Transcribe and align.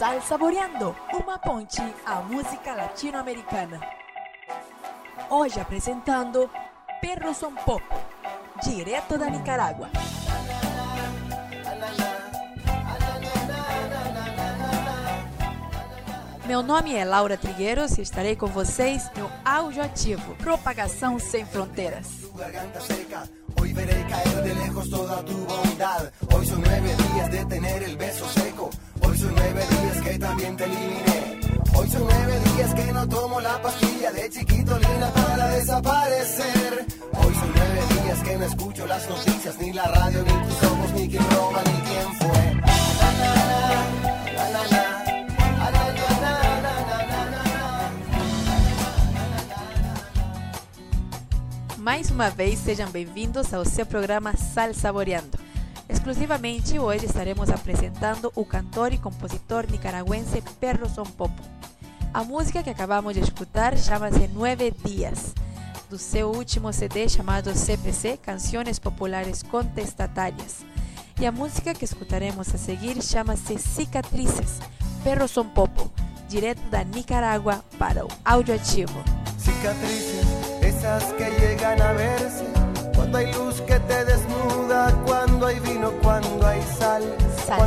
Sal 0.00 0.22
Saboreando, 0.22 0.96
uma 1.12 1.38
ponte 1.38 1.82
à 2.06 2.22
música 2.22 2.72
latino-americana. 2.72 3.78
Hoje 5.28 5.60
apresentando 5.60 6.48
Perro 7.02 7.34
Son 7.34 7.52
Pop, 7.52 7.84
direto 8.62 9.18
da 9.18 9.28
Nicarágua. 9.28 9.90
Meu 16.46 16.62
nome 16.62 16.94
é 16.94 17.04
Laura 17.04 17.36
Trigueiros 17.36 17.98
e 17.98 18.00
estarei 18.00 18.34
com 18.34 18.46
vocês 18.46 19.10
no 19.18 19.30
Áudio 19.44 19.82
Ativo, 19.82 20.34
Propagação 20.36 21.18
Sem 21.18 21.44
Fronteiras. 21.44 22.06
Hoy 26.32 26.46
son 26.46 26.62
nueve 26.64 26.88
días 27.12 27.30
de 27.30 27.44
tener 27.44 27.82
el 27.82 27.96
beso 27.98 28.26
seco. 28.30 28.70
Hoy 29.02 29.18
son 29.18 29.34
nueve 29.34 29.60
días 29.68 29.79
también 30.20 30.56
te 30.56 30.64
eliminé. 30.64 31.40
Hoy 31.74 31.88
son 31.88 32.02
nueve 32.04 32.40
días 32.54 32.74
que 32.74 32.92
no 32.92 33.08
tomo 33.08 33.40
la 33.40 33.60
pastilla 33.60 34.12
de 34.12 34.30
chiquitolina 34.30 35.12
para 35.12 35.48
desaparecer. 35.48 36.86
Hoy 37.14 37.34
son 37.34 37.50
nueve 37.54 37.80
días 38.02 38.20
que 38.22 38.36
no 38.36 38.44
escucho 38.44 38.86
las 38.86 39.08
noticias, 39.08 39.58
ni 39.58 39.72
la 39.72 39.86
radio, 39.88 40.22
ni 40.22 40.32
tus 40.46 40.62
ojos, 40.62 40.92
ni 40.92 41.08
quién 41.08 41.30
roba, 41.30 41.62
ni 41.64 41.80
quién 41.88 42.14
fue. 42.20 42.60
Mais 51.78 52.10
uma 52.10 52.30
vez, 52.30 52.58
sejam 52.58 52.90
bem-vindos 52.90 53.52
ao 53.52 53.64
seu 53.64 53.86
programa 53.86 54.36
Sal 54.36 54.74
Saboreando. 54.74 55.49
Exclusivamente 56.00 56.78
hoje 56.78 57.04
estaremos 57.04 57.50
apresentando 57.50 58.32
o 58.34 58.42
cantor 58.42 58.94
e 58.94 58.96
compositor 58.96 59.70
nicaragüense 59.70 60.42
Perro 60.58 60.88
Son 60.88 61.04
Popo. 61.04 61.42
A 62.14 62.24
música 62.24 62.62
que 62.62 62.70
acabamos 62.70 63.12
de 63.12 63.20
escutar 63.20 63.76
chama-se 63.76 64.26
Nueve 64.32 64.72
Dias, 64.82 65.34
do 65.90 65.98
seu 65.98 66.30
último 66.30 66.72
CD 66.72 67.06
chamado 67.06 67.54
CPC 67.54 68.16
Canções 68.16 68.78
Populares 68.78 69.42
Contestatárias. 69.42 70.64
E 71.20 71.26
a 71.26 71.30
música 71.32 71.74
que 71.74 71.84
escutaremos 71.84 72.48
a 72.54 72.56
seguir 72.56 73.02
chama-se 73.02 73.58
Cicatrizes, 73.58 74.58
Perro 75.04 75.28
Son 75.28 75.50
Popo, 75.50 75.92
direto 76.30 76.62
da 76.70 76.82
Nicarágua 76.82 77.62
para 77.78 78.06
o 78.06 78.08
Audioativo. 78.24 79.04
Cicatrices, 79.36 80.26
esas 80.62 81.12
que 81.12 81.28
llegan 81.38 81.78
a 81.82 81.92
verse 81.92 82.46
cuando 82.94 83.18
hay 83.18 83.32
luz 83.34 83.60
que 83.62 83.78
te 83.80 84.04
desnuda, 84.06 84.39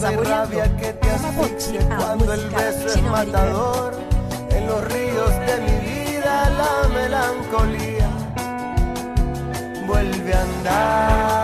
Saboreando. 0.00 0.30
rabia 0.30 0.76
que 0.76 0.92
te 0.92 1.10
asfixia, 1.10 1.80
cuando 1.96 2.32
el 2.32 2.48
beso 2.50 2.86
es 2.88 3.02
matador. 3.02 3.94
En 4.50 4.66
los 4.66 4.84
ríos 4.92 5.30
de 5.46 5.60
mi 5.60 5.76
vida 5.90 6.50
la 6.50 6.88
melancolía 6.88 8.08
vuelve 9.86 10.34
a 10.34 10.42
andar. 10.42 11.38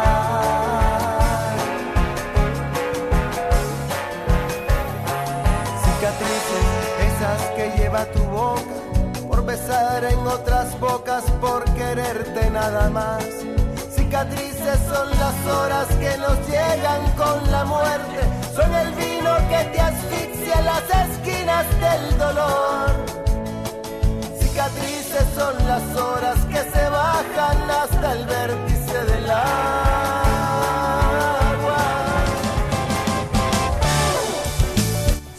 cicatrices, 5.84 6.66
esas 7.08 7.40
que 7.56 7.78
lleva 7.78 8.04
tu 8.06 8.22
boca, 8.24 8.76
por 9.28 9.44
besar 9.44 10.04
en 10.04 10.18
otras 10.18 10.78
bocas, 10.78 11.24
por 11.40 11.64
quererte 11.74 12.50
nada 12.50 12.88
más. 12.90 13.24
Cicatrices 13.90 14.78
son 14.88 15.10
las 15.10 15.46
horas 15.56 15.86
que 15.96 16.16
nos 16.18 16.38
llegan 16.46 16.53
son 25.54 25.68
las 25.68 25.96
horas 25.96 26.38
que 26.46 26.58
se 26.58 26.88
bajan 26.88 27.70
hasta 27.70 28.12
el 28.12 28.26
vértice 28.26 29.04
del 29.04 29.30
agua. 29.30 29.44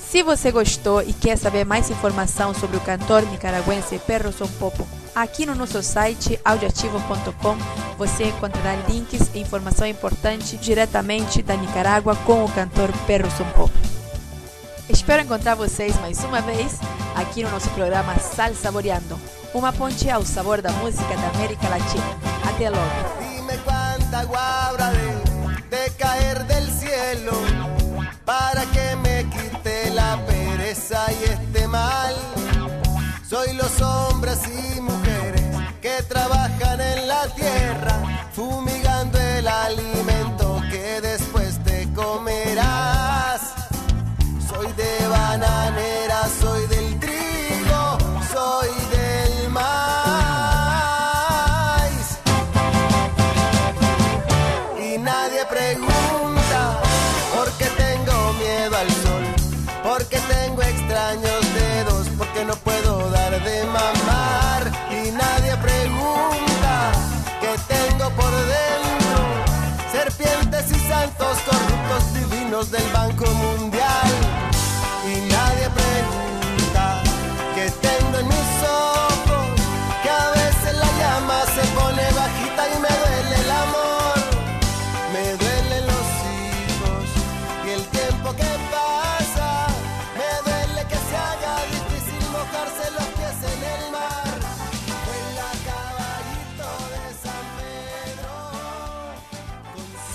Se 0.10 0.24
você 0.24 0.52
gostou 0.52 1.02
e 1.02 1.14
quer 1.14 1.38
saber 1.38 1.66
mais 1.66 1.90
informação 1.90 2.54
sobre 2.54 2.78
o 2.78 2.82
cantor 2.82 3.24
nicaragüense 3.24 4.00
Perro 4.00 4.32
Son 4.32 4.48
Popo, 4.60 4.88
aqui 5.14 5.46
no 5.46 5.56
nosso 5.56 5.84
site 5.84 6.40
audiativo.com 6.46 7.58
você 7.98 8.26
encontrará 8.26 8.76
links 8.88 9.30
e 9.34 9.40
informação 9.40 9.86
importante 9.88 10.58
diretamente 10.58 11.42
da 11.42 11.56
Nicarágua 11.56 12.16
com 12.26 12.46
o 12.46 12.52
cantor 12.52 12.90
Perro 13.06 13.30
Son 13.32 13.46
Popo. 13.56 13.78
Espero 14.88 15.24
encontrar 15.24 15.56
vocês 15.56 16.00
mais 16.00 16.24
uma 16.24 16.42
vez 16.42 16.80
aqui 17.16 17.44
no 17.44 17.50
nosso 17.50 17.70
programa 17.72 18.18
Sal 18.20 18.54
Saboreando, 18.54 19.20
uma 19.56 19.72
ponte 19.72 20.10
ao 20.10 20.26
sabor 20.26 20.62
da 20.62 20.70
música 20.74 21.16
da 21.16 21.30
América 21.30 21.70
Latina. 21.70 22.04
Até 22.44 22.70
logo! 22.70 22.84
Dime 23.22 23.58
cuánta 23.64 24.20
agua 24.20 24.68
habrá 24.68 24.92
de, 24.92 25.78
de 25.78 25.90
caer 25.98 26.44
del 26.44 26.70
cielo 26.70 27.32
para 28.26 28.66
que 28.66 28.96
me 28.98 29.24
quite 29.30 29.92
la 29.92 30.20
pereza 30.26 31.06
y 31.10 31.24
este 31.24 31.68
mal. 31.68 32.14
Soy 33.28 33.54
los 33.54 33.82
hombres 33.82 34.40
y 34.46 34.82
mujeres 34.82 35.42
que 35.82 36.04
trabajan 36.04 36.82
en 36.82 37.08
la 37.08 37.26
tierra, 37.30 38.28
fumigando 38.34 38.75
porque 59.86 60.18
tengo 60.18 60.62
extraños 60.64 61.54
dedos, 61.54 62.08
porque 62.18 62.44
no 62.44 62.56
puedo 62.56 63.10
dar 63.12 63.44
de 63.44 63.64
mamar. 63.66 64.72
Y 64.90 65.12
nadie 65.12 65.56
pregunta 65.58 66.92
qué 67.40 67.54
tengo 67.74 68.10
por 68.12 68.32
dentro, 68.32 69.18
serpientes 69.92 70.72
y 70.72 70.80
santos 70.90 71.38
corruptos 71.46 72.14
divinos 72.16 72.72
del 72.72 72.92
Banco 72.92 73.26
Mundial. 73.26 73.85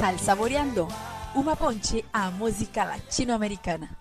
Sal 0.00 0.16
Saboreando, 0.18 0.88
uma 1.34 1.54
ponte 1.54 2.02
à 2.10 2.30
música 2.30 2.84
latino-americana. 2.84 3.99